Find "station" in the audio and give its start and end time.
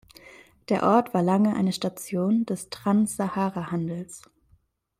1.73-2.43